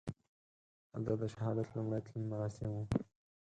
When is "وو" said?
2.71-2.83